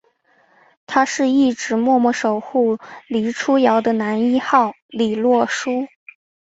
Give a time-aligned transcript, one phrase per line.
[0.87, 5.85] 他是一直默默守护黎初遥的男一号李洛书！